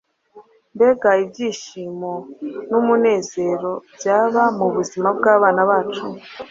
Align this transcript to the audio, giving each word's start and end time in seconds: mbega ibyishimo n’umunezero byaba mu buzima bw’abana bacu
mbega 0.75 1.09
ibyishimo 1.23 2.11
n’umunezero 2.69 3.71
byaba 3.95 4.43
mu 4.57 4.67
buzima 4.75 5.07
bw’abana 5.17 5.61
bacu 5.69 6.05